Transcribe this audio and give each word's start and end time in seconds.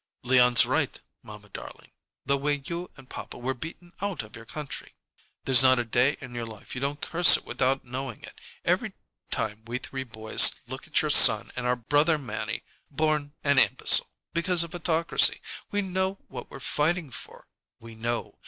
"Leon's 0.23 0.65
right, 0.65 0.99
mamma 1.21 1.47
darling, 1.49 1.91
the 2.25 2.35
way 2.35 2.55
you 2.65 2.89
and 2.97 3.07
papa 3.07 3.37
were 3.37 3.53
beaten 3.53 3.91
out 4.01 4.23
of 4.23 4.35
your 4.35 4.47
country" 4.47 4.95
"There's 5.45 5.61
not 5.61 5.77
a 5.77 5.85
day 5.85 6.17
in 6.19 6.33
your 6.33 6.47
life 6.47 6.73
you 6.73 6.81
don't 6.81 6.99
curse 7.03 7.37
it 7.37 7.45
without 7.45 7.83
knowing 7.85 8.23
it! 8.23 8.41
Every 8.65 8.93
time 9.29 9.63
we 9.65 9.77
three 9.77 10.03
boys 10.03 10.59
look 10.65 10.87
at 10.87 11.03
your 11.03 11.11
son 11.11 11.51
and 11.55 11.67
our 11.67 11.75
brother 11.75 12.17
Mannie, 12.17 12.63
born 12.89 13.33
an 13.43 13.59
an 13.59 13.59
imbecile 13.69 14.09
because 14.33 14.63
of 14.63 14.73
autocracy, 14.73 15.39
we 15.69 15.83
know 15.83 16.15
what 16.29 16.49
we're 16.49 16.59
fighting 16.59 17.11
for. 17.11 17.45
We 17.79 17.93
know. 17.93 18.39